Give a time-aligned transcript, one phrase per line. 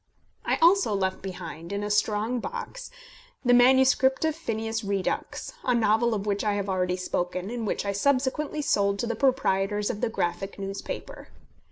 [0.43, 2.89] I also left behind, in a strong box,
[3.45, 7.85] the manuscript of Phineas Redux, a novel of which I have already spoken, and which
[7.85, 11.27] I subsequently sold to the proprietors of the Graphic newspaper.